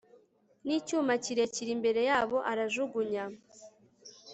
Nicyuma 0.65 1.13
kirekire 1.23 1.71
imbere 1.77 2.01
yabo 2.09 2.37
arajugunya 2.51 3.23